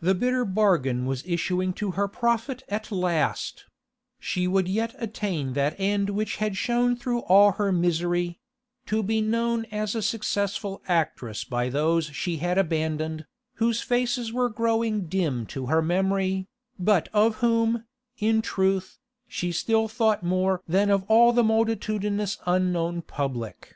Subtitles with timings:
[0.00, 3.64] The bitter bargain was issuing to her profit at last;
[4.20, 9.64] she would yet attain that end which had shone through all her misery—to be known
[9.72, 15.66] as a successful actress by those she had abandoned, whose faces were growing dim to
[15.66, 16.46] her memory,
[16.78, 17.86] but of whom,
[18.18, 23.74] in truth, she still thought more than of all the multitudinous unknown public.